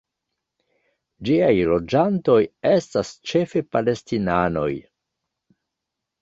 Ĝiaj 1.27 1.51
loĝantoj 1.71 2.37
estas 2.71 3.13
ĉefe 3.33 3.63
palestinanoj. 3.77 4.71